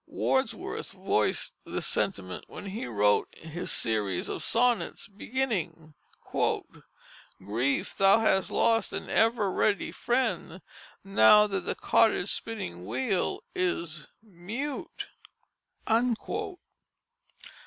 Wordsworth 0.07 0.93
voiced 0.93 1.53
this 1.63 1.85
sentiment 1.85 2.45
when 2.47 2.65
he 2.65 2.87
wrote 2.87 3.27
his 3.37 3.71
series 3.71 4.29
of 4.29 4.41
sonnets 4.41 5.07
beginning: 5.07 5.93
"Grief! 7.39 7.95
thou 7.95 8.17
hast 8.19 8.49
lost 8.49 8.93
an 8.93 9.11
ever 9.11 9.51
ready 9.51 9.91
friend 9.91 10.63
Now 11.03 11.45
that 11.45 11.65
the 11.65 11.75
cottage 11.75 12.31
spinning 12.31 12.87
wheel 12.87 13.43
is 13.53 14.07
mute." 14.23 15.05